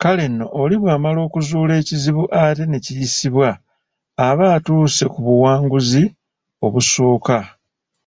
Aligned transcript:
Kale 0.00 0.24
nno 0.30 0.46
oli 0.62 0.76
bw’amala 0.82 1.20
okuzuula 1.26 1.72
ekizibu 1.82 2.24
ate 2.42 2.64
ne 2.66 2.78
kiyisibwa, 2.84 3.48
aba 4.28 4.44
atuuse 4.56 5.04
ku 5.12 5.18
buwanguzi 5.26 6.02
obusooka. 6.66 7.38